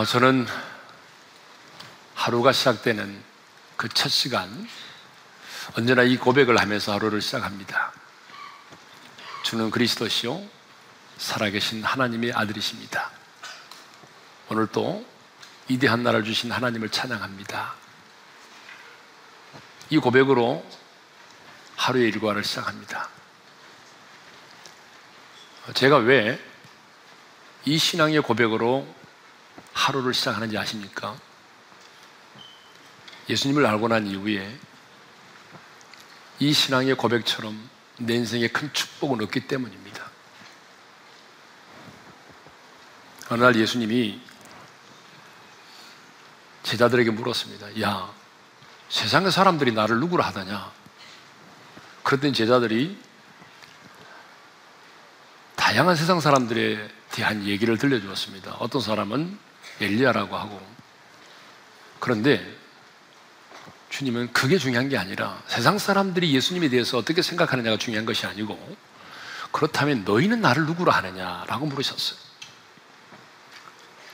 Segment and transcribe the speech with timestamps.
[0.00, 0.46] 어, 저는
[2.14, 3.22] 하루가 시작되는
[3.76, 4.66] 그 첫 시간,
[5.76, 7.92] 언제나 이 고백을 하면서 하루를 시작합니다.
[9.42, 10.42] 주는 그리스도시요,
[11.18, 13.10] 살아계신 하나님의 아들이십니다.
[14.48, 15.04] 오늘 또
[15.68, 17.74] 이대한 나라를 주신 하나님을 찬양합니다.
[19.90, 20.64] 이 고백으로
[21.76, 23.06] 하루의 일과를 시작합니다.
[25.74, 26.40] 제가 왜
[27.66, 28.86] 이 신앙의 고백으로
[29.80, 31.16] 하루를 시작하는지 아십니까?
[33.30, 34.58] 예수님을 알고 난 이후에
[36.38, 40.10] 이 신앙의 고백처럼 내 인생에 큰 축복을 얻기 때문입니다.
[43.30, 44.20] 어느 날 예수님이
[46.62, 47.80] 제자들에게 물었습니다.
[47.80, 48.12] 야,
[48.90, 50.72] 세상의 사람들이 나를 누구라 하다냐?
[52.02, 52.98] 그랬더니 제자들이
[55.56, 58.56] 다양한 세상 사람들에 대한 얘기를 들려주었습니다.
[58.58, 59.49] 어떤 사람은
[59.80, 60.60] 엘리야라고 하고
[61.98, 62.60] 그런데
[63.90, 68.76] 주님은 그게 중요한 게 아니라 세상 사람들이 예수님에 대해서 어떻게 생각하느냐가 중요한 것이 아니고
[69.52, 72.18] 그렇다면 너희는 나를 누구로 하느냐라고 물으셨어요.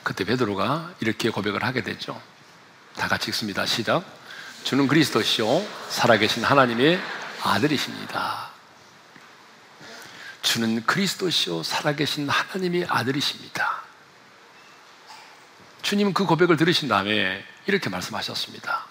[0.03, 2.20] 그때 베드로가 이렇게 고백을 하게 되죠.
[2.97, 3.67] 다 같이 읽습니다.
[3.67, 4.05] 시작.
[4.64, 7.01] 주는 그리스도시요 살아계신 하나님의
[7.42, 8.51] 아들이십니다.
[10.42, 13.76] 주는 그리스도시요 살아계신 하나님의 아들이십니다.
[15.87, 18.87] 주님은 그 고백을 들으신 다음에 이렇게 말씀하셨습니다.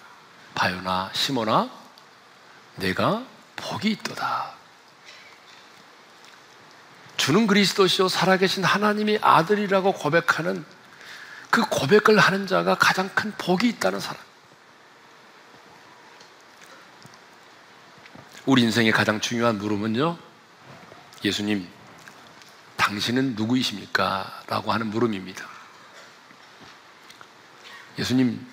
[0.54, 1.68] 바요나 시모나
[2.76, 3.22] 내가
[3.54, 4.54] 복이 있도다.
[7.18, 10.64] 주는 그리스도시요 살아계신 하나님의 아들이라고 고백하는
[11.50, 14.16] 그 고백을 하는 자가 가장 큰 복이 있다는 사람.
[18.46, 20.16] 우리 인생의 가장 중요한 물음은요,
[21.26, 21.68] 예수님,
[22.78, 24.44] 당신은 누구이십니까?
[24.46, 25.55] 라고 하는 물음입니다.
[27.98, 28.46] 예수님,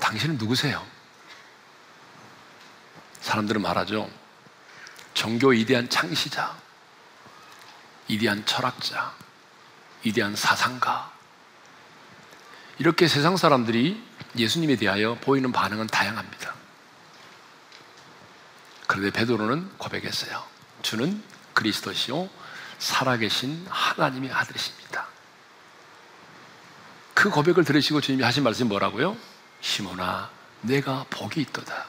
[0.00, 0.84] 당신은 누구세요?
[3.20, 4.10] 사람들은 말하죠.
[5.14, 6.56] 종교 위대한 창시자,
[8.08, 9.14] 위대한 철학자,
[10.04, 11.12] 위대한 사상가.
[12.78, 14.02] 이렇게 세상 사람들이
[14.36, 16.54] 예수님에 대하여 보이는 반응은 다양합니다.
[18.86, 20.44] 그런데 베드로는 고백했어요.
[20.82, 21.22] 주는
[21.54, 22.28] 그리스도시요
[22.78, 25.11] 살아계신 하나님의 아들이십니다.
[27.22, 29.16] 그 고백을 들으시고 주님이 하신 말씀이 뭐라고요?
[29.60, 30.28] 시몬아,
[30.62, 31.86] 내가 복이 있도다.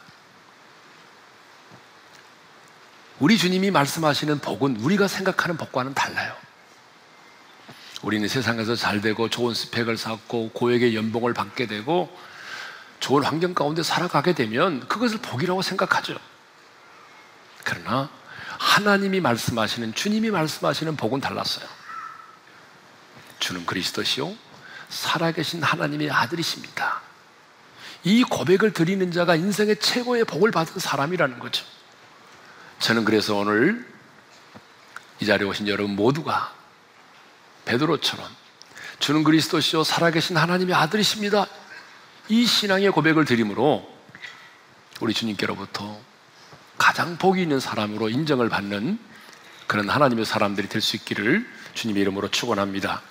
[3.18, 6.36] 우리 주님이 말씀하시는 복은 우리가 생각하는 복과는 달라요.
[8.04, 12.16] 우리는 세상에서 잘 되고 좋은 스펙을 쌓고 고액의 연봉을 받게 되고
[13.00, 16.16] 좋은 환경 가운데 살아가게 되면 그것을 복이라고 생각하죠.
[17.64, 18.08] 그러나
[18.60, 21.66] 하나님이 말씀하시는 주님이 말씀하시는 복은 달랐어요.
[23.40, 24.53] 주는 그리스도시요
[24.94, 27.02] 살아계신 하나님의 아들이십니다.
[28.04, 31.66] 이 고백을 드리는 자가 인생의 최고의 복을 받은 사람이라는 거죠.
[32.80, 33.86] 저는 그래서 오늘
[35.20, 36.54] 이 자리에 오신 여러분 모두가
[37.66, 38.28] 베드로처럼
[39.00, 41.48] 주는 그리스도시요 살아계신 하나님의 아들이십니다.
[42.30, 43.90] 이 신앙의 고백을 드림으로
[45.00, 46.00] 우리 주님께로부터
[46.78, 49.00] 가장 복이 있는 사람으로 인정을 받는
[49.68, 53.02] 그런 하나님의 사람들이 될 수 있기를 주님의 이름으로 축원합니다.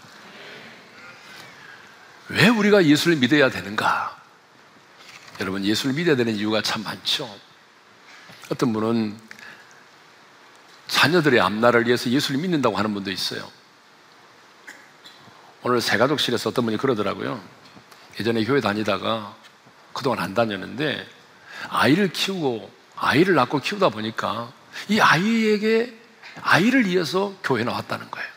[2.29, 4.21] 왜 우리가 예수를 믿어야 되는가?
[5.41, 7.29] 여러분 예수를 믿어야 되는 이유가 참 많죠.
[8.51, 9.19] 어떤 분은
[10.89, 13.51] 자녀들의 앞날을 위해서 예수를 믿는다고 하는 분도 있어요.
[15.63, 17.43] 오늘 새가족실에서 어떤 분이 그러더라고요.
[18.19, 19.35] 예전에 교회 다니다가
[19.93, 21.07] 그동안 안 다녔는데
[21.69, 24.53] 아이를 키우고 아이를 낳고 키우다 보니까
[24.89, 25.97] 이 아이에게
[26.43, 28.29] 아이를 위해서 교회 나왔다는 거예요.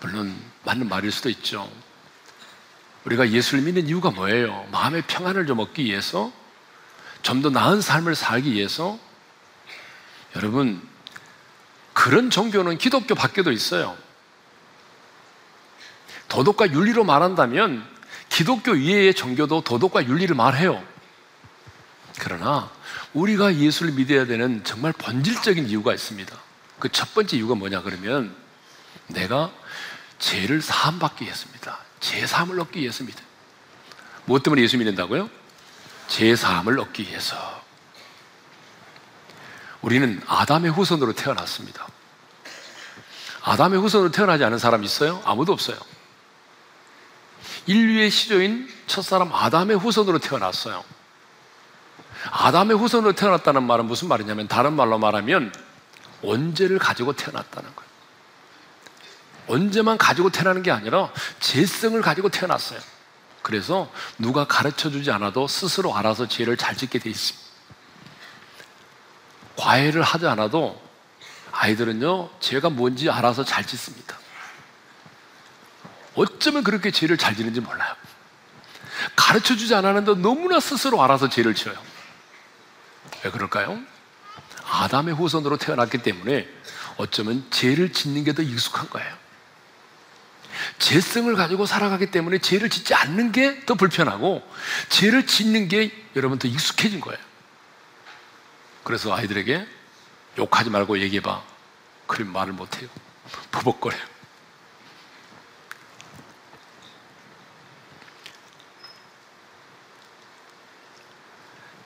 [0.00, 1.70] 물론 맞는 말일 수도 있죠.
[3.04, 4.66] 우리가 예수를 믿는 이유가 뭐예요?
[4.70, 6.32] 마음의 평안을 좀 얻기 위해서,
[7.22, 8.98] 좀 더 나은 삶을 살기 위해서.
[10.36, 10.80] 여러분,
[11.92, 13.96] 그런 종교는 기독교 밖에도 있어요.
[16.28, 17.86] 도덕과 윤리로 말한다면
[18.28, 20.82] 기독교 이외의 종교도 도덕과 윤리를 말해요.
[22.18, 22.70] 그러나
[23.12, 26.34] 우리가 예수를 믿어야 되는 정말 본질적인 이유가 있습니다.
[26.78, 28.34] 그 첫 번째 이유가 뭐냐 그러면
[29.08, 29.52] 내가
[30.22, 31.78] 죄를 사함받기 위해서입니다.
[31.98, 33.20] 죄 사함을 얻기 위해서입니다.
[34.24, 35.28] 무엇 때문에 예수 믿는다고요?
[36.06, 37.36] 죄 사함을 얻기 위해서.
[39.80, 41.88] 우리는 아담의 후손으로 태어났습니다.
[43.42, 45.20] 아담의 후손으로 태어나지 않은 사람 있어요?
[45.24, 45.76] 아무도 없어요.
[47.66, 50.84] 인류의 시조인 첫사람 아담의 후손으로 태어났어요.
[52.30, 55.52] 아담의 후손으로 태어났다는 말은 무슨 말이냐면 다른 말로 말하면
[56.22, 57.91] 원죄를 가지고 태어났다는 거예요.
[59.52, 62.80] 언제만 가지고 태어나는 게 아니라 죄성을 가지고 태어났어요.
[63.42, 67.42] 그래서 누가 가르쳐 주지 않아도 스스로 알아서 죄를 잘 짓게 돼 있습니다.
[69.56, 70.80] 과외를 하지 않아도
[71.52, 74.16] 아이들은요, 죄가 뭔지 알아서 잘 짓습니다.
[76.14, 77.94] 어쩌면 그렇게 죄를 잘 지는지 몰라요.
[79.14, 81.76] 가르쳐 주지 않았는데 너무나 스스로 알아서 죄를 지어요.
[83.22, 83.78] 왜 그럴까요?
[84.64, 86.48] 아담의 후손으로 태어났기 때문에
[86.96, 89.21] 어쩌면 죄를 짓는 게 더 익숙한 거예요.
[90.82, 94.42] 죄성을 가지고 살아가기 때문에 죄를 짓지 않는 게 더 불편하고
[94.88, 97.18] 죄를 짓는 게 여러분 더 익숙해진 거예요.
[98.82, 99.64] 그래서 아이들에게
[100.38, 101.42] 욕하지 말고 얘기해봐.
[102.08, 102.88] 그럼 말을 못해요.
[103.52, 104.02] 버벅거려요.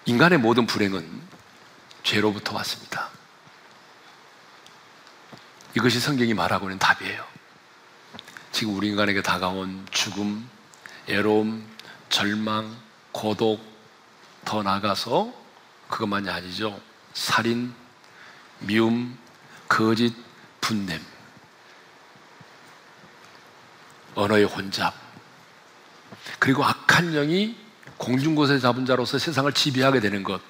[0.07, 1.21] 인간의 모든 불행은
[2.03, 3.11] 죄로부터 왔습니다.
[5.77, 7.36] 이것이 성경이 말하고 있는 답이에요.
[8.57, 10.49] 지금 우리 인간에게 다가온 죽음,
[11.09, 11.63] 애로움,
[12.09, 12.75] 절망,
[13.13, 13.61] 고독,
[14.47, 15.31] 더 나아가서
[15.91, 16.81] 그것만이 아니죠.
[17.13, 17.75] 살인,
[18.61, 19.19] 미움,
[19.69, 20.15] 거짓,
[20.63, 20.99] 분냄,
[24.15, 24.95] 언어의 혼잡,
[26.39, 27.55] 그리고 악한 영이
[27.99, 30.41] 공중곳에 잡은 자로서 세상을 지배하게 되는 것,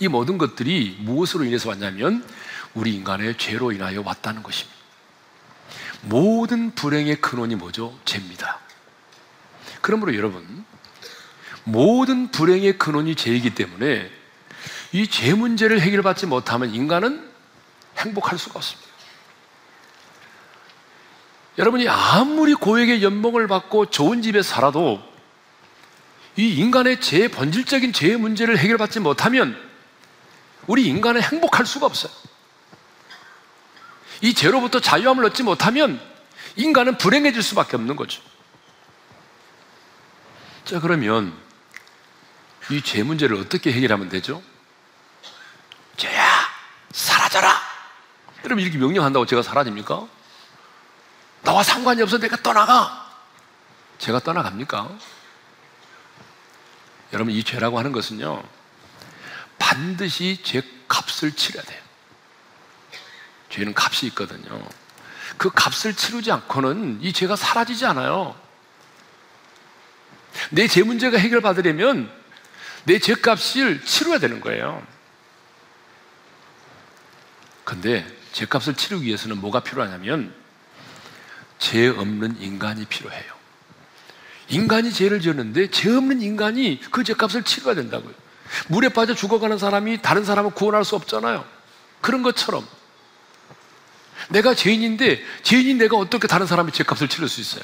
[0.00, 2.28] 이 모든 것들이 무엇으로 인해서 왔냐면
[2.74, 4.73] 우리 인간의 죄로 인하여 왔다는 것입니다.
[6.04, 7.98] 모든 불행의 근원이 뭐죠?
[8.04, 8.60] 죄입니다.
[9.80, 10.64] 그러므로 여러분,
[11.64, 14.10] 모든 불행의 근원이 죄이기 때문에
[14.92, 17.28] 이 죄 문제를 해결받지 못하면 인간은
[17.98, 18.88] 행복할 수가 없습니다.
[21.58, 25.02] 여러분이 아무리 고액의 연봉을 받고 좋은 집에 살아도
[26.36, 29.56] 이 인간의 죄, 본질적인 죄의 문제를 해결받지 못하면
[30.66, 32.12] 우리 인간은 행복할 수가 없어요.
[34.24, 36.00] 이 죄로부터 자유함을 얻지 못하면
[36.56, 38.22] 인간은 불행해질 수밖에 없는 거죠.
[40.64, 41.38] 자, 그러면
[42.70, 44.42] 이 죄 문제를 어떻게 해결하면 되죠?
[45.98, 46.26] 죄야,
[46.90, 47.60] 사라져라!
[48.44, 50.08] 여러분, 이렇게 명령한다고 제가 사라집니까?
[51.42, 53.12] 나와 상관이 없어 내가 떠나가!
[53.98, 54.88] 제가 떠나갑니까?
[57.12, 58.42] 여러분, 이 죄라고 하는 것은요,
[59.58, 61.83] 반드시 죄 값을 치러야 돼요.
[63.54, 64.60] 죄는 값이 있거든요.
[65.36, 68.34] 그 값을 치르지 않고는 이 죄가 사라지지 않아요.
[70.50, 72.10] 내 죄 문제가 해결받으려면
[72.84, 74.84] 내 죄값을 치러야 되는 거예요.
[77.62, 80.34] 근데 죄값을 치르기 위해서는 뭐가 필요하냐면
[81.58, 83.32] 죄 없는 인간이 필요해요.
[84.48, 88.12] 인간이 죄를 지었는데 죄 없는 인간이 그 죄값을 치러야 된다고요.
[88.68, 91.44] 물에 빠져 죽어가는 사람이 다른 사람을 구원할 수 없잖아요.
[92.00, 92.66] 그런 것처럼
[94.30, 97.62] 내가 죄인인데 죄인인 내가 어떻게 다른 사람의 죄값을 치를 수 있어요?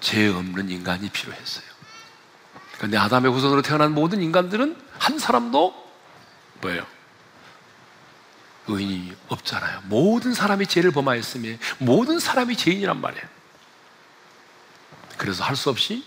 [0.00, 1.64] 죄 없는 인간이 필요했어요.
[2.76, 5.74] 그런데 아담의 후손으로 태어난 모든 인간들은 한 사람도
[6.60, 6.86] 뭐예요?
[8.66, 9.82] 의인이 없잖아요.
[9.84, 13.24] 모든 사람이 죄를 범하였으며 모든 사람이 죄인이란 말이에요.
[15.16, 16.04] 그래서 할 수 없이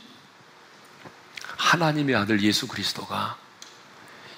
[1.57, 3.37] 하나님의 아들 예수 그리스도가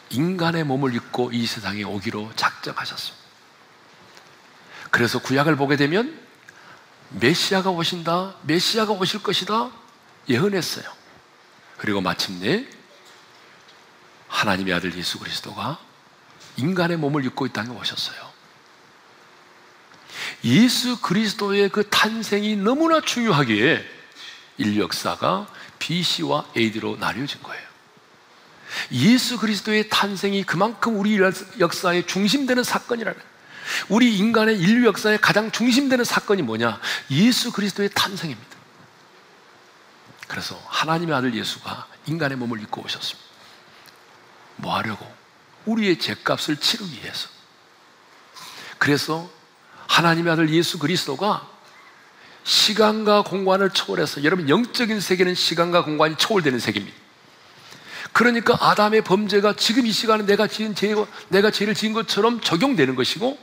[0.09, 3.18] 인간의 몸을 입고 이 세상에 오기로 작정하셨습니다.
[4.91, 6.19] 그래서 구약을 보게 되면
[7.09, 9.71] 메시아가 오신다, 메시아가 오실 것이다
[10.27, 10.85] 예언했어요.
[11.77, 12.67] 그리고 마침내
[14.27, 15.79] 하나님의 아들 예수 그리스도가
[16.57, 18.29] 인간의 몸을 입고 이 땅에 오셨어요.
[20.43, 23.85] 예수 그리스도의 그 탄생이 너무나 중요하기에
[24.57, 25.47] 인류 역사가
[25.79, 27.67] BC와 AD로 나뉘어진 거예요.
[28.91, 31.19] 예수 그리스도의 탄생이 그만큼 우리
[31.59, 33.28] 역사의 중심되는 사건이라는
[33.87, 36.79] 우리 인간의 인류 역사의 가장 중심되는 사건이 뭐냐?
[37.11, 38.57] 예수 그리스도의 탄생입니다.
[40.27, 43.27] 그래서 하나님의 아들 예수가 인간의 몸을 입고 오셨습니다.
[44.57, 45.11] 뭐 하려고?
[45.65, 47.29] 우리의 죄값을 치르기 위해서.
[48.77, 49.29] 그래서
[49.87, 51.47] 하나님의 아들 예수 그리스도가
[52.43, 56.97] 시간과 공간을 초월해서 여러분 영적인 세계는 시간과 공간이 초월되는 세계입니다.
[58.11, 60.95] 그러니까 아담의 범죄가 지금 이 시간에 내가 지은 죄,
[61.27, 63.37] 내가 죄를 지은 것처럼 적용되는 것이고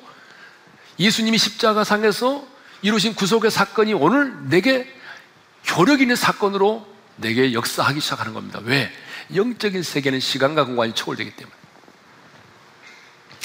[0.98, 2.46] 예수님이 십자가상에서
[2.82, 4.92] 이루신 구속의 사건이 오늘 내게
[5.70, 6.86] 효력 있는 사건으로
[7.16, 8.60] 내게 역사하기 시작하는 겁니다.
[8.62, 8.92] 왜?
[9.34, 11.56] 영적인 세계는 시간과 공간이 초월되기 때문에.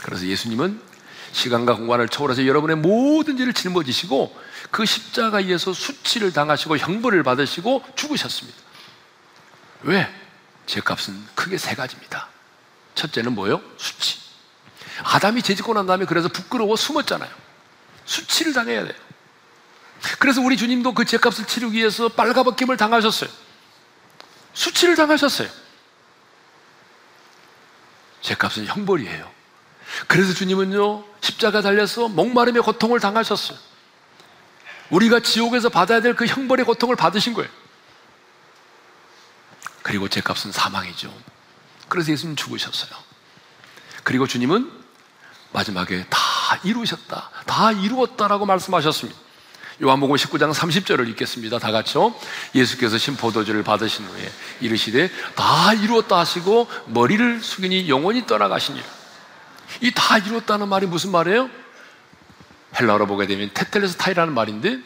[0.04, 0.82] 그래서 예수님은
[1.32, 4.38] 시간과 공간을 초월해서 여러분의 모든 죄를 짊어지시고
[4.70, 8.58] 그 십자가에서 수치를 당하시고 형벌을 받으시고 죽으셨습니다.
[9.84, 10.14] 왜?
[10.66, 12.28] 죄값은 크게 세 가지입니다.
[12.96, 13.62] 첫째는 뭐요?
[13.78, 14.20] 수치.
[15.04, 17.30] 아담이 죄짓고 난 다음에 그래서 부끄러워 숨었잖아요.
[18.06, 18.98] 수치를 당해야 돼요.
[20.20, 23.30] 그래서 우리 주님도 그 죄값을 치르기 위해서 빨가벗김을 당하셨어요.
[24.54, 25.50] 수치를 당하셨어요.
[28.22, 29.30] 죄값은 형벌이에요.
[30.08, 33.58] 그래서 주님은요, 십자가 달려서 목마름의 고통을 당하셨어요.
[34.90, 37.50] 우리가 지옥에서 받아야 될 그 형벌의 고통을 받으신 거예요.
[39.82, 41.14] 그리고 죄값은 사망이죠.
[41.90, 42.92] 그래서 예수님 죽으셨어요.
[44.04, 44.81] 그리고 주님은
[45.54, 46.20] 마지막에 다
[46.64, 47.30] 이루셨다.
[47.46, 49.20] 다 이루었다라고 말씀하셨습니다.
[49.84, 51.58] 요한복음 19장 30절을 읽겠습니다.
[51.60, 52.14] 다 같이요.
[52.54, 54.32] 예수께서 신포도주를 받으신 후에
[54.62, 58.86] 이르시되 다 이루었다 하시고 머리를 숙이니 영원히 떠나가시니라.
[59.82, 61.50] 이 다 이루었다는 말이 무슨 말이에요?
[62.80, 64.80] 헬라어로 보게 되면 테텔레스 타이라는 말인데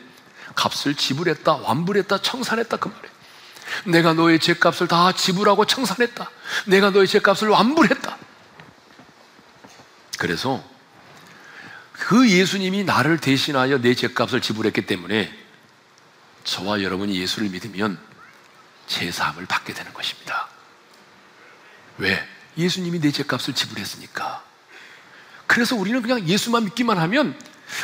[0.55, 3.15] 값을 지불했다, 완불했다, 청산했다 그 말이에요.
[3.86, 6.29] 내가 너의 죄값을 다 지불하고 청산했다.
[6.67, 8.17] 내가 너의 죄값을 완불했다.
[10.17, 10.63] 그래서
[11.93, 15.34] 그 예수님이 나를 대신하여 내 죄값을 지불했기 때문에
[16.43, 17.98] 저와 여러분이 예수를 믿으면
[18.88, 20.48] 제사함을 받게 되는 것입니다.
[21.98, 22.27] 왜?
[22.57, 24.43] 예수님이 내 죄값을 지불했으니까.
[25.48, 27.38] 그래서 우리는 그냥 예수만 믿기만 하면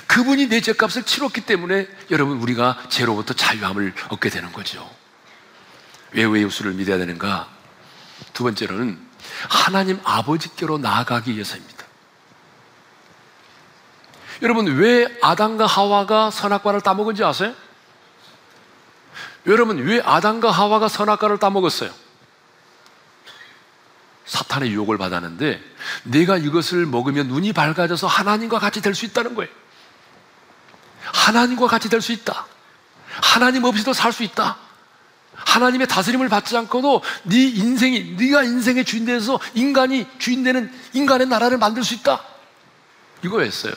[0.08, 4.90] 그분이 내 죄값을 치렀기 때문에 여러분 우리가 죄로부터 자유함을 얻게 되는 거죠.
[6.12, 7.50] 왜, 왜 예수를 믿어야 되는가?
[8.34, 9.00] 두 번째로는
[9.50, 11.81] 하나님 아버지께로 나아가기 위해서입니다.
[14.42, 17.54] 여러분, 왜 아담과 하와가 선악과를 따먹은지 아세요?
[19.46, 21.92] 여러분, 왜 아담과 하와가 선악과를 따먹었어요?
[24.26, 25.62] 사탄의 유혹을 받았는데,
[26.04, 29.52] 내가 이것을 먹으면 눈이 밝아져서 하나님과 같이 될 수 있다는 거예요.
[31.04, 32.46] 하나님과 같이 될 수 있다.
[33.22, 34.58] 하나님 없이도 살 수 있다.
[35.36, 41.58] 하나님의 다스림을 받지 않고도 네 인생이 네가 인생의 주인 되서 인간이 주인 되는 인간의 나라를
[41.58, 42.22] 만들 수 있다.
[43.24, 43.74] 이거였어요.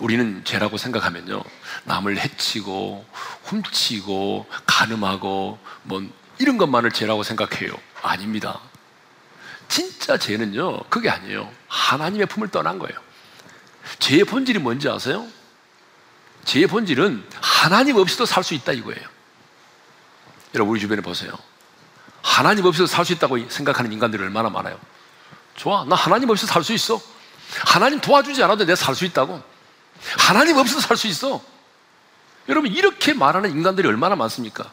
[0.00, 1.42] 우리는 죄라고 생각하면요.
[1.84, 3.06] 남을 해치고,
[3.44, 6.02] 훔치고, 가늠하고, 뭐,
[6.38, 7.72] 이런 것만을 죄라고 생각해요.
[8.02, 8.60] 아닙니다.
[9.68, 11.50] 진짜 죄는요, 그게 아니에요.
[11.68, 12.98] 하나님의 품을 떠난 거예요.
[14.00, 15.26] 죄의 본질이 뭔지 아세요?
[16.44, 19.02] 죄의 본질은 하나님 없이도 살 수 있다 이거예요.
[20.54, 21.32] 여러분, 우리 주변에 보세요.
[22.22, 24.78] 하나님 없이도 살 수 있다고 생각하는 인간들이 얼마나 많아요.
[25.56, 25.84] 좋아.
[25.84, 27.00] 나 하나님 없이 살 수 있어.
[27.66, 29.53] 하나님 도와주지 않아도 내가 살 수 있다고.
[30.18, 31.42] 하나님 없어도 살 수 있어.
[32.48, 34.70] 여러분, 이렇게 말하는 인간들이 얼마나 많습니까?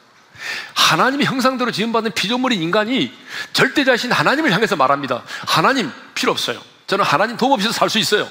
[0.73, 3.13] 하나님의 형상대로 지음받은 피조물인 인간이
[3.53, 5.23] 절대 자신 하나님을 향해서 말합니다.
[5.47, 6.61] 하나님 필요 없어요.
[6.87, 8.27] 저는 하나님 도움 없이도 살 수 있어요.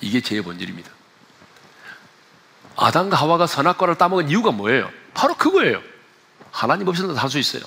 [0.00, 0.90] 이게 죄의 본질입니다.
[2.76, 4.90] 아담과 하와가 선악과를 따먹은 이유가 뭐예요?
[5.14, 5.82] 바로 그거예요.
[6.50, 7.62] 하나님 없이도 살 수 있어요.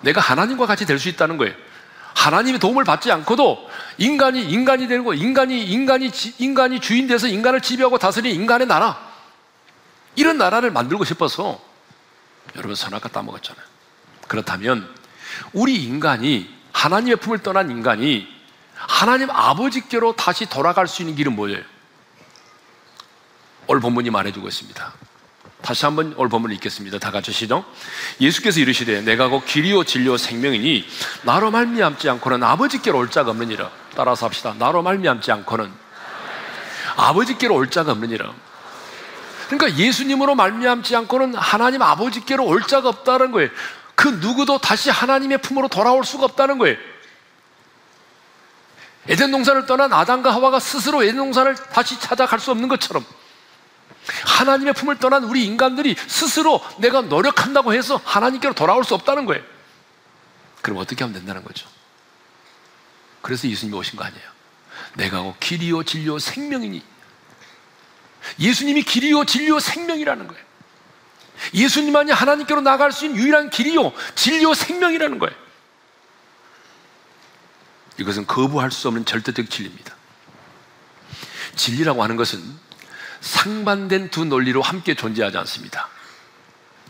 [0.00, 1.54] 내가 하나님과 같이 될 수 있다는 거예요.
[2.14, 8.34] 하나님의 도움을 받지 않고도 인간이 인간이 거, 인간이 인간이 인간이 주인 돼서 인간을 지배하고 다스리는
[8.34, 9.10] 인간의 나라.
[10.16, 11.60] 이런 나라를 만들고 싶어서
[12.56, 13.64] 여러분 선악과 따먹었잖아요.
[14.28, 14.88] 그렇다면
[15.52, 18.26] 우리 인간이 하나님의 품을 떠난 인간이
[18.74, 21.62] 하나님 아버지께로 다시 돌아갈 수 있는 길은 뭐예요?
[23.66, 24.92] 오늘 본문이 말해주고 있습니다.
[25.62, 26.98] 다시 한번 오늘 본문을 읽겠습니다.
[26.98, 27.64] 다 같이 시작.
[28.20, 30.86] 예수께서 이르시되 내가 곧 길이요 진리요 생명이니
[31.22, 33.70] 나로 말미암지 않고는 아버지께로 올 자가 없느니라.
[33.94, 34.54] 따라서 합시다.
[34.58, 35.70] 나로 말미암지 않고는
[36.96, 38.32] 아버지께로 올 자가 없느니라.
[39.48, 43.50] 그러니까 예수님으로 말미암지 않고는 하나님 아버지께로 올 자가 없다는 거예요.
[43.94, 46.76] 그 누구도 다시 하나님의 품으로 돌아올 수가 없다는 거예요.
[49.08, 53.04] 에덴 동산을 떠난 아담과 하와가 스스로 에덴 동산을 다시 찾아갈 수 없는 것처럼
[54.24, 59.42] 하나님의 품을 떠난 우리 인간들이 스스로 내가 노력한다고 해서 하나님께로 돌아올 수 없다는 거예요.
[60.62, 61.68] 그럼 어떻게 하면 된다는 거죠?
[63.22, 64.30] 그래서 예수님이 오신 거 아니에요.
[64.96, 66.82] 내가 곧 길이요 진리요 생명이니
[68.38, 70.44] 예수님이 길이요 진리요 생명이라는 거예요.
[71.54, 75.36] 예수님만이 하나님께로 나갈 수 있는 유일한 길이요 진리요 생명이라는 거예요.
[77.98, 79.94] 이것은 거부할 수 없는 절대적 진리입니다.
[81.56, 82.42] 진리라고 하는 것은
[83.20, 85.88] 상반된 두 논리로 함께 존재하지 않습니다.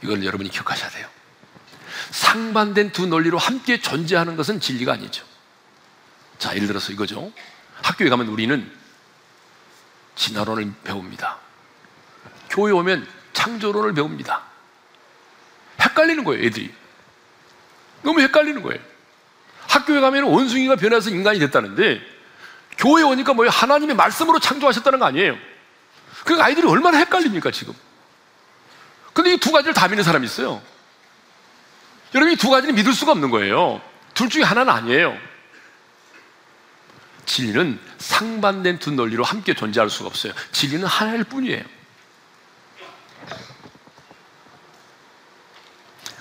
[0.02, 1.08] 이걸 여러분이 기억하셔야 돼요.
[2.10, 5.24] 상반된 두 논리로 함께 존재하는 것은 진리가 아니죠.
[6.38, 7.32] 자, 예를 들어서 이거죠.
[7.82, 8.70] 학교에 가면 우리는
[10.16, 11.38] 진화론을 배웁니다.
[12.48, 14.42] 교회 오면 창조론을 배웁니다.
[15.80, 16.72] 헷갈리는 거예요, 애들이.
[18.02, 18.80] 너무 헷갈리는 거예요.
[19.68, 22.00] 학교에 가면 원숭이가 변해서 인간이 됐다는데,
[22.78, 23.50] 교회 오니까 뭐예요?
[23.50, 25.36] 하나님의 말씀으로 창조하셨다는 거 아니에요.
[26.30, 27.74] 그 아이들이 얼마나 헷갈립니까, 지금?
[29.12, 30.62] 근데 이 두 가지를 다 믿는 사람이 있어요.
[32.14, 33.82] 여러분, 이 두 가지를 믿을 수가 없는 거예요.
[34.14, 35.18] 둘 중에 하나는 아니에요.
[37.26, 40.32] 진리는 상반된 두 논리로 함께 존재할 수가 없어요.
[40.52, 41.64] 진리는 하나일 뿐이에요.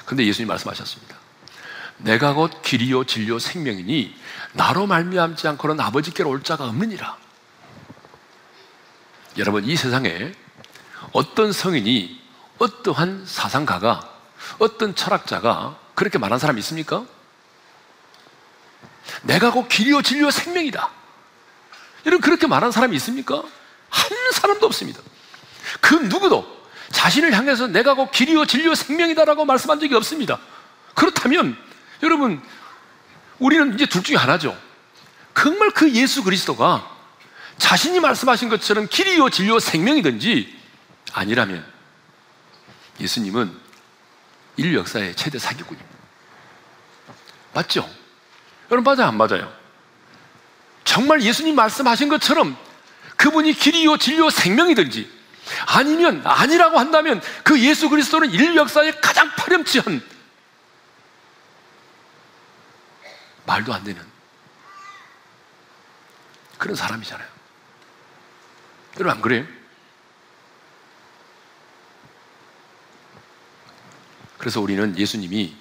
[0.06, 1.16] 근데 예수님 말씀하셨습니다.
[1.98, 4.16] 내가 곧 길이요 진리요 생명이니
[4.54, 7.29] 나로 말미암지 않고는 아버지께로 올 자가 없느니라.
[9.40, 10.34] 여러분 이 세상에
[11.14, 12.22] 어떤 성인이
[12.58, 14.02] 어떠한 사상가가
[14.60, 17.06] 어떤 철학자가 그렇게 말한 사람이 있습니까?
[19.24, 20.90] 내가 곧 길이요 진리요 생명이다.
[22.06, 23.42] 여러분 그렇게 말한 사람이 있습니까?
[23.90, 25.02] 한 사람도 없습니다.
[25.80, 26.46] 그 누구도
[26.92, 30.38] 자신을 향해서 내가 곧 길이요 진리요 생명이다라고 말씀한 적이 없습니다.
[30.96, 31.58] 그렇다면
[32.04, 32.42] 여러분
[33.40, 34.58] 우리는 이제 둘 중에 하나죠.
[35.34, 36.99] 정말 그 예수 그리스도가
[37.60, 40.58] 자신이 말씀하신 것처럼 길이요 진리요 생명이든지
[41.14, 41.66] 아니라면
[43.00, 43.56] 예수님은
[44.58, 45.90] 인류 역사의 최대 사기꾼입니다.
[47.54, 47.88] 맞죠?
[48.72, 49.54] 여러분 맞아요 안 맞아요?
[50.84, 52.58] 정말 예수님 말씀하신 것처럼
[53.16, 55.20] 그분이 길이요 진리요 생명이든지
[55.68, 60.02] 아니면 아니라고 한다면 그 예수 그리스도는 인류 역사의 가장 파렴치한
[63.46, 64.02] 말도 안 되는
[66.58, 67.39] 그런 사람이잖아요.
[68.96, 69.46] 여러분 안 그래요?
[74.38, 75.56] 그래서 우리는 예수님이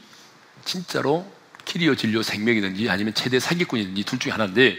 [0.65, 1.31] 진짜로
[1.65, 4.77] 키리오 진료 생명이든지 아니면 최대 사기꾼이든지 둘 중에 하나인데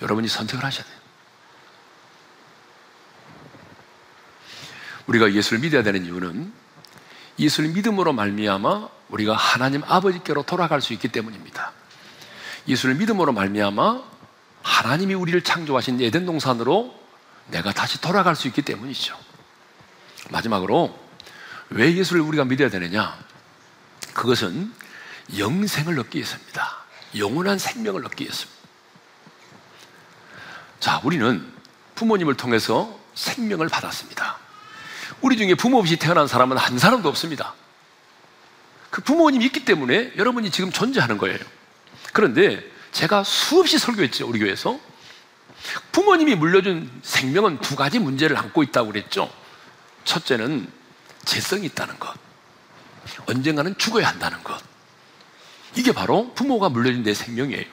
[0.00, 0.96] 여러분이 선택을 하셔야 돼요.
[5.06, 6.52] 우리가 예수를 믿어야 되는 이유는
[7.38, 11.72] 예수를 믿음으로 말미암아 우리가 하나님 아버지께로 돌아갈 수 있기 때문입니다.
[12.68, 14.02] 예수를 믿음으로 말미암아
[14.62, 17.01] 하나님이 우리를 창조하신 에덴 동산으로
[17.48, 19.18] 내가 다시 돌아갈 수 있기 때문이죠.
[20.30, 20.98] 마지막으로
[21.70, 23.18] 왜 예수를 우리가 믿어야 되느냐?
[24.14, 24.72] 그것은
[25.36, 26.78] 영생을 얻기 위해서입니다.
[27.16, 28.62] 영원한 생명을 얻기 위해서입니다.
[30.80, 31.52] 자, 우리는
[31.94, 34.38] 부모님을 통해서 생명을 받았습니다.
[35.20, 37.54] 우리 중에 부모 없이 태어난 사람은 한 사람도 없습니다.
[38.90, 41.38] 그 부모님이 있기 때문에 여러분이 지금 존재하는 거예요.
[42.12, 44.78] 그런데 제가 수없이 설교했죠, 우리 교회에서.
[45.92, 49.32] 부모님이 물려준 생명은 두 가지 문제를 안고 있다고 그랬죠.
[50.04, 50.70] 첫째는
[51.24, 52.14] 재성이 있다는 것.
[53.26, 54.60] 언젠가는 죽어야 한다는 것.
[55.74, 57.64] 이게 바로 부모가 물려준 내 생명이에요.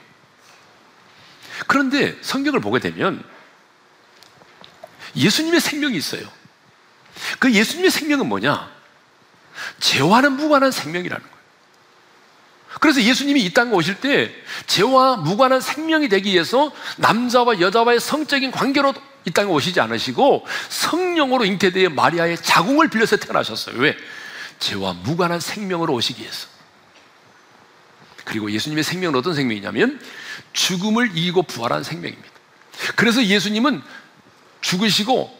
[1.67, 3.23] 그런데 성경을 보게 되면
[5.15, 6.21] 예수님의 생명이 있어요.
[7.39, 8.71] 그 예수님의 생명은 뭐냐?
[9.79, 11.38] 죄와는 무관한 생명이라는 거예요.
[12.79, 14.31] 그래서 예수님이 이 땅에 오실 때
[14.67, 18.93] 죄와 무관한 생명이 되기 위해서 남자와 여자와의 성적인 관계로
[19.25, 23.75] 이 땅에 오시지 않으시고 성령으로 잉태되어 마리아의 자궁을 빌려서 태어나셨어요.
[23.79, 23.97] 왜?
[24.59, 26.47] 죄와 무관한 생명으로 오시기 위해서.
[28.23, 29.99] 그리고 예수님의 생명은 어떤 생명이냐면
[30.53, 32.29] 죽음을 이기고 부활한 생명입니다.
[32.95, 33.81] 그래서 예수님은
[34.61, 35.37] 죽으시고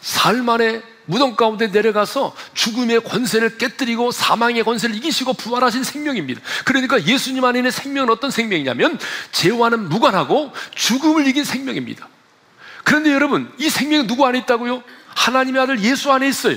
[0.00, 6.40] 사흘 만에 무덤 가운데 내려가서 죽음의 권세를 깨뜨리고 사망의 권세를 이기시고 부활하신 생명입니다.
[6.64, 8.98] 그러니까 예수님 안에 있는 생명은 어떤 생명이냐면
[9.32, 12.08] 죄와는 무관하고 죽음을 이긴 생명입니다.
[12.84, 14.82] 그런데 여러분, 이 생명은 누구 안에 있다고요?
[15.08, 16.56] 하나님의 아들 예수 안에 있어요.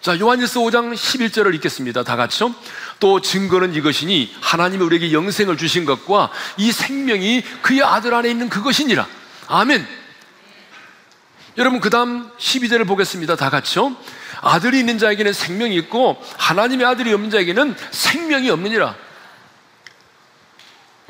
[0.00, 2.04] 자, 요한일서 5장 11절을 읽겠습니다.
[2.04, 2.54] 다 같이요.
[3.00, 9.06] 또 증거는 이것이니 하나님이 우리에게 영생을 주신 것과 이 생명이 그의 아들 안에 있는 그것이니라.
[9.48, 9.97] 아멘.
[11.58, 13.36] 여러분, 그 다음 12절을 보겠습니다.
[13.36, 13.94] 다 같이요.
[14.40, 18.96] 아들이 있는 자에게는 생명이 있고 하나님의 아들이 없는 자에게는 생명이 없느니라.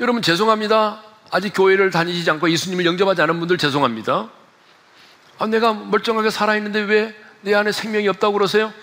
[0.01, 1.03] 여러분, 죄송합니다.
[1.31, 4.29] 아직 교회를 다니지 않고 예수님을 영접하지 않은 분들 죄송합니다.
[5.37, 8.73] 아, 내가 멀쩡하게 살아있는데 왜 내 안에 생명이 없다고 그러세요?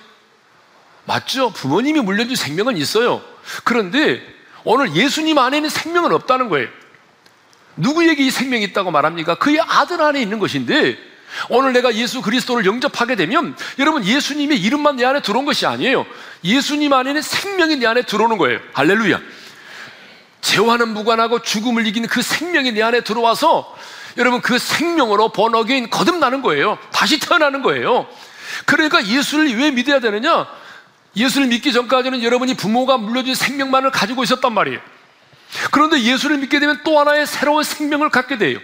[1.05, 1.51] 맞죠?
[1.51, 3.23] 부모님이 물려준 생명은 있어요.
[3.65, 4.23] 그런데
[4.65, 6.69] 오늘 예수님 안에는 생명은 없다는 거예요.
[7.77, 9.37] 누구에게 이 생명이 있다고 말합니까?
[9.37, 10.99] 그의 아들 안에 있는 것인데
[11.49, 16.07] 오늘 내가 예수 그리스도를 영접하게 되면 여러분 예수님의 이름만 내 안에 들어온 것이 아니에요.
[16.45, 18.61] 예수님 안에는 생명이 내 안에 들어오는 거예요.
[18.73, 19.21] 할렐루야.
[20.41, 23.77] 죄와는 무관하고 죽음을 이기는 그 생명이 내 안에 들어와서
[24.17, 26.79] 여러분 그 생명으로 번어게인 거듭나는 거예요.
[26.93, 28.07] 다시 태어나는 거예요.
[28.65, 30.47] 그러니까 예수를 왜 믿어야 되느냐?
[31.17, 34.81] 예수를 믿기 전까지는 여러분이 부모가 물려준 생명만을 가지고 있었단 말이에요.
[35.71, 38.59] 그런데 예수를 믿게 되면 또 하나의 새로운 생명을 갖게 돼요.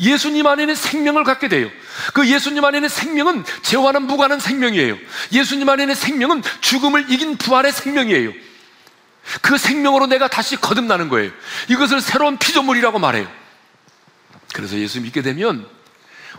[0.00, 1.70] 예수님 안에는 생명을 갖게 돼요.
[2.12, 4.96] 그 예수님 안에는 생명은 죄와는 무관한 생명이에요.
[5.32, 8.32] 예수님 안에는 생명은 죽음을 이긴 부활의 생명이에요.
[9.40, 11.30] 그 생명으로 내가 다시 거듭나는 거예요.
[11.68, 13.30] 이것을 새로운 피조물이라고 말해요.
[14.52, 15.66] 그래서 예수 믿게 되면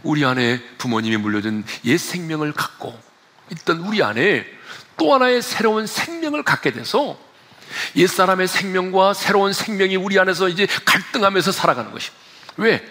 [0.04, 3.00] 우리 안에 부모님이 물려준 옛 생명을 갖고
[3.52, 4.46] 있던 우리 안에
[4.98, 7.18] 또 하나의 새로운 생명을 갖게 돼서
[7.96, 12.12] 옛사람의 생명과 새로운 생명이 우리 안에서 이제 갈등하면서 살아가는 것이.
[12.58, 12.84] 왜?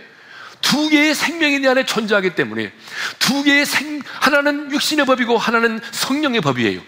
[0.62, 2.72] 두 개의 생명이 내 안에 존재하기 때문에
[3.18, 6.81] 두 개의 생, 하나는 육신의 법이고 하나는 성령의 법이에요.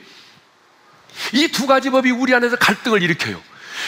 [1.35, 3.41] 이 두 가지 법이 우리 안에서 갈등을 일으켜요.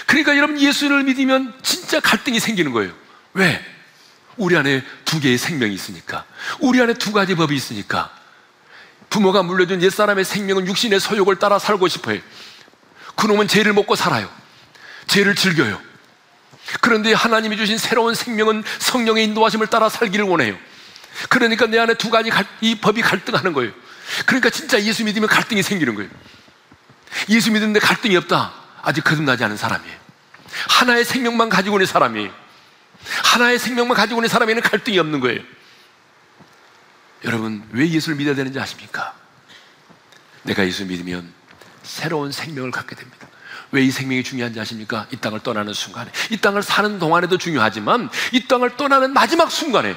[0.07, 2.93] 그러니까 여러분 예수를 믿으면 진짜 갈등이 생기는 거예요.
[3.33, 3.65] 왜?
[4.37, 6.25] 우리 안에 두 개의 생명이 있으니까.
[6.61, 8.15] 우리 안에 두 가지 법이 있으니까.
[9.09, 12.21] 부모가 물려준 옛사람의 생명은 육신의 소욕을 따라 살고 싶어요.
[13.17, 14.31] 그놈은 죄를 먹고 살아요.
[15.07, 15.81] 죄를 즐겨요.
[16.81, 20.57] 그런데 하나님이 주신 새로운 생명은 성령의 인도하심을 따라 살기를 원해요.
[21.29, 23.73] 그러니까 내 안에 두 가지 갈, 이 법이 갈등하는 거예요.
[24.27, 26.11] 그러니까 진짜 예수 믿으면 갈등이 생기는 거예요.
[27.29, 28.53] 예수 믿는데 갈등이 없다.
[28.83, 29.97] 아직 거듭나지 않은 사람이에요.
[30.69, 32.33] 하나의 생명만 가지고 있는 사람이에요.
[33.25, 35.41] 하나의 생명만 가지고 있는 사람에는 갈등이 없는 거예요.
[37.25, 39.15] 여러분, 왜 예수를 믿어야 되는지 아십니까?
[40.43, 41.33] 내가 예수 믿으면
[41.83, 43.27] 새로운 생명을 갖게 됩니다.
[43.73, 45.07] 왜 이 생명이 중요한지 아십니까?
[45.13, 46.11] 이 땅을 떠나는 순간에.
[46.31, 49.97] 이 땅을 사는 동안에도 중요하지만 이 땅을 떠나는 마지막 순간에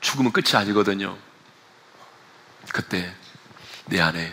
[0.00, 1.16] 죽으면 끝이 아니거든요.
[2.72, 3.12] 그때
[3.86, 4.32] 내 안에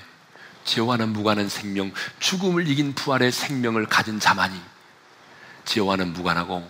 [0.66, 4.60] 죄와는 무관한 생명, 죽음을 이긴 부활의 생명을 가진 자만이
[5.66, 6.70] 죄와는 무관하고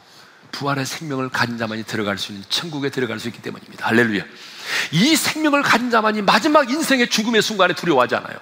[0.51, 3.87] 부활의 생명을 가진 자만이 들어갈 수 있는 천국에 들어갈 수 있기 때문입니다.
[3.87, 4.23] 할렐루야.
[4.91, 8.37] 이 생명을 가진 자만이 마지막 인생의 죽음의 순간에 두려워하지 않아요.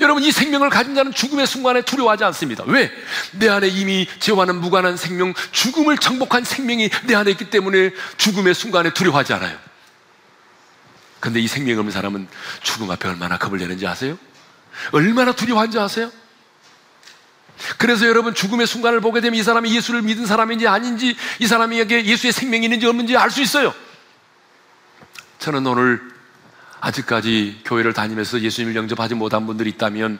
[0.00, 2.64] 여러분, 이 생명을 가진 자는 죽음의 순간에 두려워하지 않습니다.
[2.66, 2.90] 왜?
[3.32, 8.92] 내 안에 이미 죄와는 무관한 생명, 죽음을 정복한 생명이 내 안에 있기 때문에 죽음의 순간에
[8.94, 9.58] 두려워하지 않아요.
[11.20, 12.28] 근데 이 생명 없는 사람은
[12.62, 14.18] 죽음 앞에 얼마나 겁을 내는지 아세요?
[14.92, 16.10] 얼마나 두려워한지 아세요?
[17.76, 22.32] 그래서 여러분 죽음의 순간을 보게 되면 이 사람이 예수를 믿은 사람인지 아닌지 이 사람에게 예수의
[22.32, 23.74] 생명이 있는지 없는지 알 수 있어요.
[25.38, 26.09] 저는 오늘
[26.80, 30.18] 아직까지 교회를 다니면서 예수님을 영접하지 못한 분들이 있다면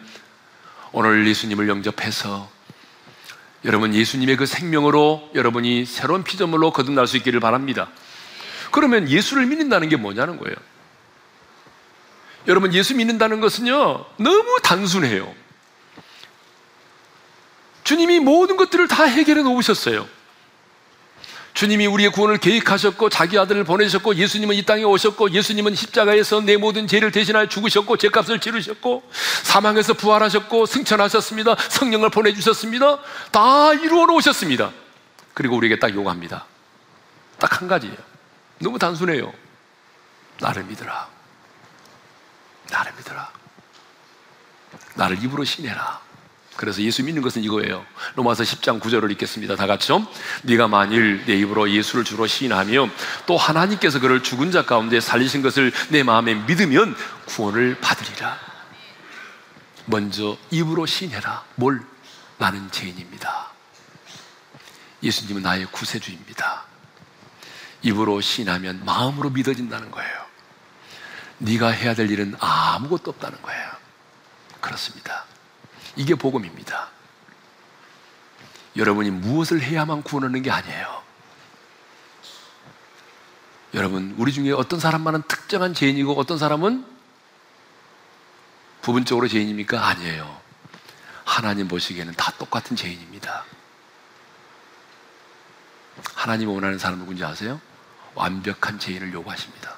[0.92, 2.50] 오늘 예수님을 영접해서
[3.64, 7.90] 여러분 예수님의 그 생명으로 여러분이 새로운 피조물로 거듭날 수 있기를 바랍니다.
[8.70, 10.56] 그러면 예수를 믿는다는 게 뭐냐는 거예요.
[12.46, 15.34] 여러분 예수 믿는다는 것은요 너무 단순해요.
[17.84, 20.06] 주님이 모든 것들을 다 해결해 놓으셨어요.
[21.54, 26.86] 주님이 우리의 구원을 계획하셨고 자기 아들을 보내셨고 예수님은 이 땅에 오셨고 예수님은 십자가에서 내 모든
[26.86, 29.02] 죄를 대신하여 죽으셨고 죄값을 치르셨고
[29.42, 31.56] 사망에서 부활하셨고 승천하셨습니다.
[31.68, 32.98] 성령을 보내주셨습니다.
[33.32, 34.70] 다 이루어 놓으셨습니다.
[35.34, 36.46] 그리고 우리에게 딱 요구합니다.
[37.38, 37.96] 딱 한 가지예요.
[38.58, 39.32] 너무 단순해요.
[40.40, 41.08] 나를 믿으라.
[42.70, 43.30] 나를 믿으라.
[44.94, 46.00] 나를 입으로 신해라.
[46.60, 47.86] 그래서 예수 믿는 것은 이거예요.
[48.16, 49.56] 로마서 10장 9절을 읽겠습니다.
[49.56, 50.06] 다 같이요.
[50.42, 52.90] 네가 만일 내 입으로 예수를 주로 시인하며
[53.24, 56.94] 또 하나님께서 그를 죽은 자 가운데 살리신 것을 내 마음에 믿으면
[57.24, 58.38] 구원을 받으리라.
[59.86, 61.44] 먼저 입으로 시인해라.
[61.54, 61.80] 뭘?
[62.36, 63.52] 나는 죄인입니다.
[65.02, 66.64] 예수님은 나의 구세주입니다.
[67.80, 70.26] 입으로 시인하면 마음으로 믿어진다는 거예요.
[71.38, 73.70] 네가 해야 될 일은 아무것도 없다는 거예요.
[74.60, 75.29] 그렇습니다.
[75.96, 76.88] 이게 복음입니다.
[78.76, 81.02] 여러분이 무엇을 해야만 구원하는 게 아니에요.
[83.74, 86.84] 여러분, 우리 중에 어떤 사람만은 특정한 죄인이고 어떤 사람은
[88.82, 89.86] 부분적으로 죄인입니까?
[89.86, 90.40] 아니에요.
[91.24, 93.44] 하나님 보시기에는 다 똑같은 죄인입니다.
[96.14, 97.60] 하나님 원하는 사람은 누군지 아세요?
[98.14, 99.76] 완벽한 죄인을 요구하십니다.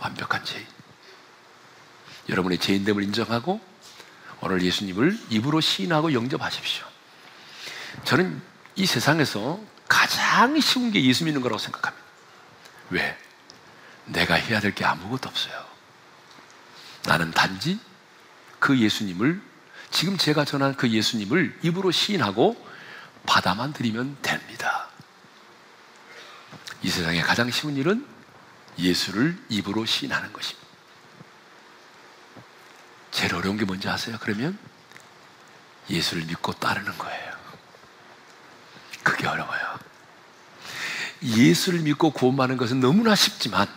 [0.00, 0.66] 완벽한 죄인.
[2.28, 3.60] 여러분의 죄인됨을 인정하고
[4.40, 6.84] 오늘 예수님을 입으로 시인하고 영접하십시오.
[8.04, 8.40] 저는
[8.76, 12.04] 이 세상에서 가장 쉬운 게 예수 믿는 거라고 생각합니다.
[12.90, 13.18] 왜?
[14.04, 15.64] 내가 해야 될 게 아무것도 없어요.
[17.04, 17.78] 나는 단지
[18.58, 19.40] 그 예수님을
[19.90, 22.56] 지금 제가 전한 그 예수님을 입으로 시인하고
[23.24, 24.88] 받아만 드리면 됩니다.
[26.82, 28.06] 이 세상에 가장 쉬운 일은
[28.78, 30.65] 예수를 입으로 시인하는 것입니다.
[33.16, 34.18] 제일 어려운 게 뭔지 아세요?
[34.20, 34.58] 그러면
[35.88, 37.32] 예수를 믿고 따르는 거예요.
[39.02, 39.78] 그게 어려워요.
[41.22, 43.68] 예수를 믿고 구원받는 것은 너무나 쉽지만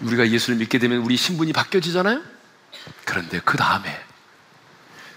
[0.00, 2.22] 우리가 예수를 믿게 되면 우리 신분이 바뀌어지잖아요?
[3.04, 4.02] 그런데 그 다음에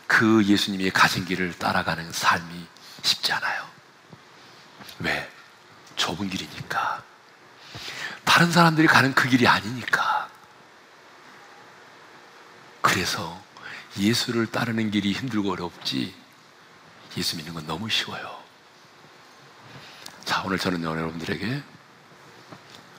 [0.08, 2.68] 그 예수님이 가진 길을 따라가는 삶이
[3.02, 3.66] 쉽지 않아요.
[5.00, 5.32] 왜?
[5.96, 7.02] 좁은 길이니까.
[8.26, 10.35] 다른 사람들이 가는 그 길이 아니니까.
[12.96, 13.44] 그래서
[13.98, 16.16] 예수를 따르는 길이 힘들고 어렵지
[17.18, 18.42] 예수 믿는 건 너무 쉬워요.
[20.24, 21.62] 자, 오늘 저는 여러분들에게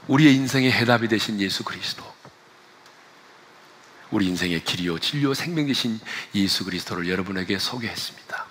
[0.08, 2.04] 우리의 인생의 해답이 되신 예수 그리스도.
[4.10, 5.98] 우리 인생의 길이요 진리요 생명이신
[6.34, 8.46] 예수 그리스도를 여러분에게 소개했습니다.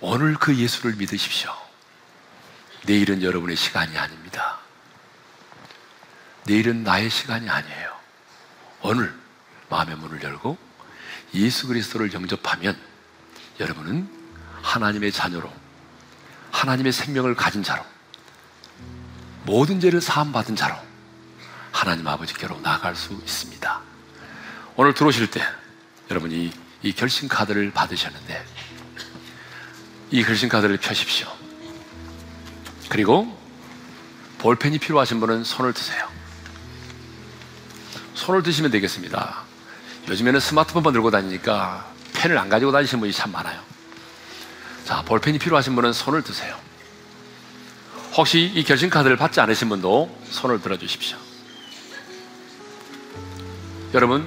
[0.00, 1.56] 오늘 그 예수를 믿으십시오.
[2.86, 4.58] 내일은 여러분의 시간이 아닙니다.
[6.44, 7.91] 내일은 나의 시간이 아니에요.
[8.82, 9.14] 오늘
[9.68, 10.58] 마음의 문을 열고
[11.34, 12.76] 예수 그리스도를 영접하면
[13.60, 14.08] 여러분은
[14.62, 15.50] 하나님의 자녀로
[16.50, 17.82] 하나님의 생명을 가진 자로
[19.44, 20.76] 모든 죄를 사함 받은 자로
[21.72, 23.80] 하나님 아버지께로 나아갈 수 있습니다.
[24.76, 25.42] 오늘 들어오실 때
[26.10, 28.44] 여러분이 이 결심 카드를 받으셨는데
[30.10, 31.26] 이 결심 카드를 펴십시오.
[32.88, 33.40] 그리고
[34.38, 36.21] 볼펜이 필요하신 분은 손을 드세요.
[38.14, 39.42] 손을 드시면 되겠습니다.
[40.08, 43.60] 요즘에는 스마트폰만 들고 다니니까 펜을 안 가지고 다니시는 분이 참 많아요.
[44.84, 46.56] 자, 볼펜이 필요하신 분은 손을 드세요.
[48.14, 51.16] 혹시 이 결심 카드를 받지 않으신 분도 손을 들어 주십시오.
[53.94, 54.26] 여러분,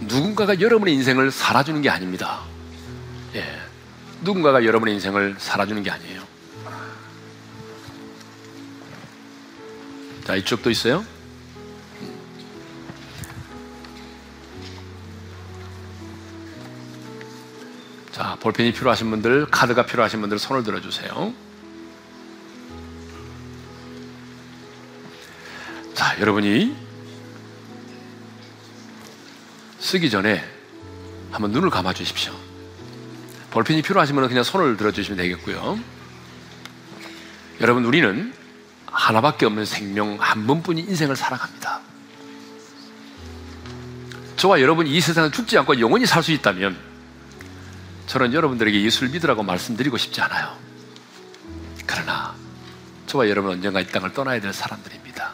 [0.00, 2.40] 누군가가 여러분의 인생을 살아주는 게 아닙니다.
[3.34, 3.60] 예.
[4.22, 6.22] 누군가가 여러분의 인생을 살아주는 게 아니에요.
[10.24, 11.04] 자, 이쪽도 있어요.
[18.42, 21.32] 볼펜이 필요하신 분들, 카드가 필요하신 분들 손을 들어주세요.
[25.94, 26.74] 자, 여러분이
[29.78, 30.44] 쓰기 전에
[31.30, 32.34] 한번 눈을 감아 주십시오.
[33.52, 35.78] 볼펜이 필요하시면 그냥 손을 들어주시면 되겠고요.
[37.60, 38.34] 여러분, 우리는
[38.86, 41.80] 하나밖에 없는 생명 한 번뿐인 인생을 살아갑니다.
[44.34, 46.91] 저와 여러분이 이 세상에 죽지 않고 영원히 살 수 있다면
[48.12, 50.54] 저는 여러분들에게 예수를 믿으라고 말씀드리고 싶지 않아요.
[51.86, 52.34] 그러나
[53.06, 55.32] 저와 여러분 언젠가 이 땅을 떠나야 될 사람들입니다.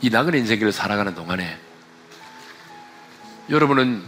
[0.00, 1.58] 이 나그네 인생길을 살아가는 동안에
[3.50, 4.04] 여러분은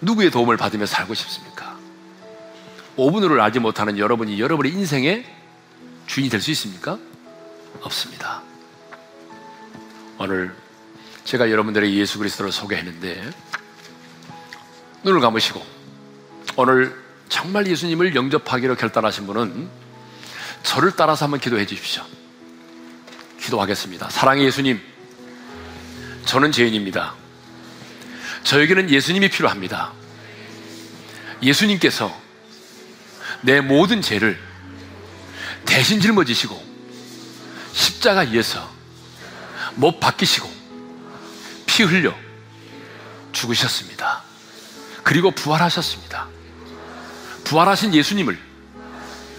[0.00, 1.76] 누구의 도움을 받으며 살고 싶습니까?
[2.96, 5.26] 5분으로 알지 못하는 여러분이 여러분의 인생의
[6.06, 6.98] 주인이 될 수 있습니까?
[7.82, 8.40] 없습니다.
[10.16, 10.56] 오늘
[11.24, 13.47] 제가 여러분들에게 예수 그리스도를 소개했는데
[15.04, 15.64] 눈을 감으시고
[16.56, 16.94] 오늘
[17.28, 19.68] 정말 예수님을 영접하기로 결단하신 분은
[20.62, 22.04] 저를 따라서 한번 기도해 주십시오.
[23.40, 24.10] 기도하겠습니다.
[24.10, 24.80] 사랑의 예수님,
[26.24, 27.14] 저는 죄인입니다.
[28.42, 29.92] 저에게는 예수님이 필요합니다.
[31.42, 32.14] 예수님께서
[33.42, 34.38] 내 모든 죄를
[35.64, 36.60] 대신 짊어지시고
[37.72, 38.68] 십자가 위에서
[39.74, 40.50] 못 박히시고
[41.66, 42.14] 피 흘려
[43.32, 44.27] 죽으셨습니다.
[45.08, 46.28] 그리고 부활하셨습니다.
[47.44, 48.38] 부활하신 예수님을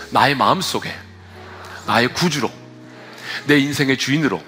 [0.10, 0.92] 나의 마음 속에
[1.86, 2.52] 나의 구주로
[3.46, 4.44] 내 인생의 주인으로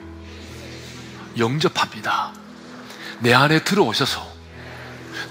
[1.38, 2.34] 영접합니다.
[3.20, 4.28] 내 안에 들어오셔서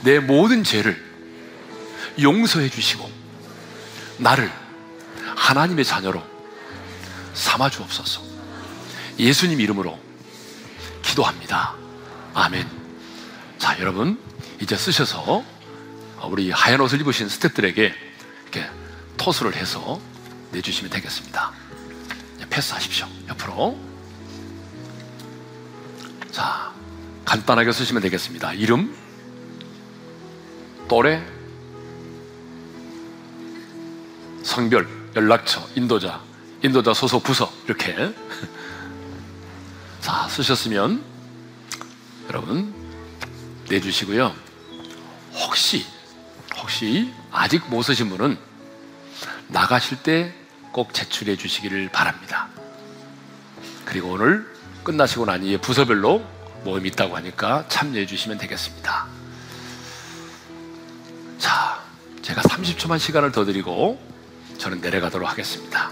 [0.03, 1.05] 내 모든 죄를
[2.22, 3.11] 용서해 주시고
[4.18, 4.48] 나를
[5.35, 6.22] 하나님의 자녀로
[7.35, 8.22] 삼아 주옵소서.
[9.18, 9.98] 예수님 이름으로
[11.03, 11.74] 기도합니다.
[12.35, 12.70] 아멘.
[13.59, 14.20] 자, 여러분,
[14.61, 15.49] 이제 쓰셔서 어,
[16.24, 17.92] 우리 하얀 옷을 입으신 스탭들에게
[18.42, 18.70] 이렇게
[19.16, 20.00] 토스를 해서
[20.52, 21.52] 내주시면 되겠습니다.
[22.48, 23.06] 패스하십시오.
[23.28, 23.78] 옆으로.
[26.30, 26.72] 자,
[27.24, 28.52] 간단하게 쓰시면 되겠습니다.
[28.54, 28.96] 이름,
[30.88, 31.24] 또래,
[34.42, 36.22] 성별, 연락처, 인도자,
[36.62, 38.12] 인도자 소속 부서 이렇게
[40.00, 41.02] 자 쓰셨으면
[42.28, 42.74] 여러분
[43.68, 44.35] 내주시고요.
[45.35, 45.87] 혹시
[46.61, 48.38] 혹시 아직 못 쓰신 분은
[49.49, 50.40] 나가실 때
[50.73, 52.49] 꼭 제출해 주시기를 바랍니다.
[53.85, 54.46] 그리고 오늘
[54.85, 56.25] 끝나시고 난 이후에 부서별로
[56.64, 59.07] 모임이 있다고 하니까 참여해 주시면 되겠습니다.
[61.38, 61.83] 자,
[62.23, 64.01] 제가 30초만 시간을 더 드리고
[64.59, 65.90] 저는 내려가도록 하겠습니다.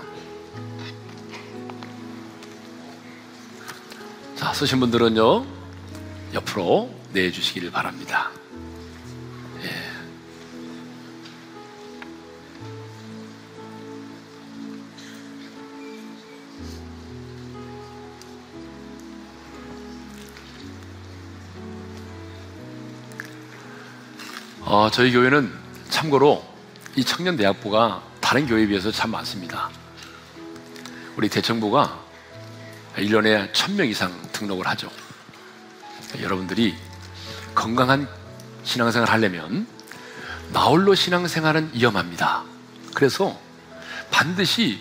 [4.36, 5.44] 자, 쓰신 분들은요,
[6.34, 8.30] 옆으로 내주시기를 바랍니다.
[24.70, 25.50] 어, 저희 교회는
[25.88, 26.44] 참고로
[26.94, 29.70] 이 청년 대학부가 다른 교회에 비해서 참 많습니다.
[31.16, 31.98] 우리 대청부가
[32.96, 34.90] 1년에 1000명 이상 등록을 하죠.
[36.20, 36.76] 여러분들이
[37.54, 38.06] 건강한
[38.62, 39.66] 신앙생활 하려면
[40.52, 42.44] 나홀로 신앙생활은 위험합니다.
[42.94, 43.40] 그래서
[44.10, 44.80] 반드시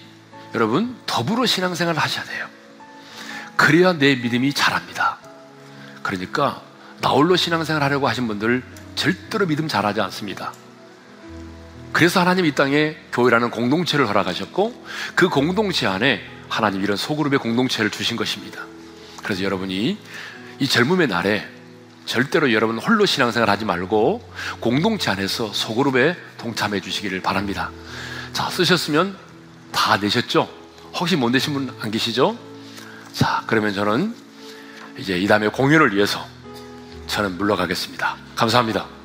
[0.54, 2.46] 여러분 더불어 신앙생활을 하셔야 돼요.
[3.56, 5.18] 그래야 내 믿음이 자랍니다.
[6.04, 6.62] 그러니까
[7.00, 10.52] 나홀로 신앙생활 하려고 하신 분들 절대로 믿음 잘하지 않습니다.
[11.94, 18.18] 그래서 하나님 이 땅에 교회라는 공동체를 허락하셨고 그 공동체 안에 하나님 이런 소그룹의 공동체를 주신
[18.18, 18.66] 것입니다.
[19.24, 19.98] 그래서 여러분이
[20.60, 21.48] 이 젊음의 날에
[22.06, 24.28] 절대로 여러분 홀로 신앙생활 하지 말고
[24.60, 27.72] 공동체 안에서 소그룹에 동참해 주시기를 바랍니다.
[28.34, 29.16] 자, 쓰셨으면
[29.72, 30.50] 다 내셨죠?
[30.96, 32.38] 혹시 못 내신 분 안 계시죠?
[33.14, 34.16] 자, 그러면 저는
[34.98, 36.26] 이제 이 다음에 공연을 위해서
[37.08, 38.27] 저는 물러가겠습니다.
[38.38, 38.97] 감사합니다.